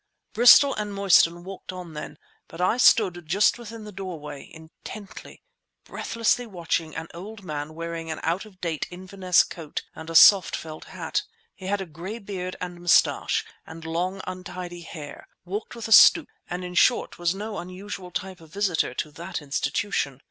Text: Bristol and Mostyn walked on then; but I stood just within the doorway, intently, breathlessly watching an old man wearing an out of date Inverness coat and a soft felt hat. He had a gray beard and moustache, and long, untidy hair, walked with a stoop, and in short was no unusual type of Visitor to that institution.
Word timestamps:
Bristol 0.33 0.73
and 0.73 0.95
Mostyn 0.95 1.43
walked 1.43 1.71
on 1.71 1.93
then; 1.93 2.17
but 2.47 2.59
I 2.59 2.77
stood 2.77 3.23
just 3.27 3.59
within 3.59 3.83
the 3.83 3.91
doorway, 3.91 4.49
intently, 4.51 5.43
breathlessly 5.83 6.47
watching 6.47 6.95
an 6.95 7.07
old 7.13 7.43
man 7.43 7.75
wearing 7.75 8.09
an 8.09 8.19
out 8.23 8.43
of 8.43 8.59
date 8.59 8.87
Inverness 8.89 9.43
coat 9.43 9.83
and 9.93 10.09
a 10.09 10.15
soft 10.15 10.55
felt 10.55 10.85
hat. 10.85 11.21
He 11.53 11.67
had 11.67 11.81
a 11.81 11.85
gray 11.85 12.17
beard 12.17 12.55
and 12.59 12.81
moustache, 12.81 13.45
and 13.67 13.85
long, 13.85 14.21
untidy 14.25 14.81
hair, 14.81 15.27
walked 15.45 15.75
with 15.75 15.87
a 15.87 15.91
stoop, 15.91 16.29
and 16.49 16.65
in 16.65 16.73
short 16.73 17.19
was 17.19 17.35
no 17.35 17.59
unusual 17.59 18.09
type 18.09 18.41
of 18.41 18.49
Visitor 18.51 18.95
to 18.95 19.11
that 19.11 19.39
institution. 19.39 20.19